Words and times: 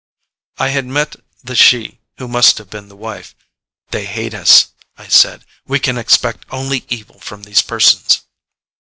I 0.57 0.69
had 0.69 0.87
met 0.87 1.15
the 1.43 1.53
she 1.55 1.99
who 2.17 2.27
must 2.27 2.57
have 2.57 2.71
been 2.71 2.87
the 2.87 2.95
wife. 2.95 3.35
"They 3.91 4.05
hate 4.07 4.33
us," 4.33 4.69
I 4.97 5.07
said. 5.07 5.45
"We 5.67 5.79
can 5.79 5.99
expect 5.99 6.43
only 6.49 6.87
evil 6.89 7.19
from 7.19 7.43
these 7.43 7.61
persons." 7.61 8.21